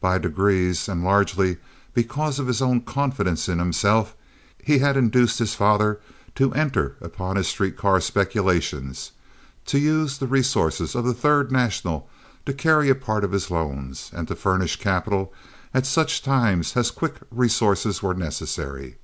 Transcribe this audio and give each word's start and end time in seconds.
By 0.00 0.16
degrees, 0.16 0.88
and 0.88 1.04
largely 1.04 1.58
because 1.92 2.38
of 2.38 2.46
his 2.46 2.62
own 2.62 2.80
confidence 2.80 3.46
in 3.46 3.58
himself, 3.58 4.16
he 4.56 4.78
had 4.78 4.96
induced 4.96 5.38
his 5.38 5.54
father 5.54 6.00
to 6.36 6.54
enter 6.54 6.96
upon 7.02 7.36
his 7.36 7.48
street 7.48 7.76
car 7.76 8.00
speculations, 8.00 9.12
to 9.66 9.78
use 9.78 10.16
the 10.16 10.26
resources 10.26 10.94
of 10.94 11.04
the 11.04 11.12
Third 11.12 11.52
National 11.52 12.08
to 12.46 12.54
carry 12.54 12.88
a 12.88 12.94
part 12.94 13.22
of 13.22 13.32
his 13.32 13.50
loans 13.50 14.10
and 14.14 14.26
to 14.28 14.34
furnish 14.34 14.76
capital 14.76 15.30
at 15.74 15.84
such 15.84 16.22
times 16.22 16.74
as 16.74 16.90
quick 16.90 17.16
resources 17.30 18.02
were 18.02 18.14
necessary. 18.14 18.96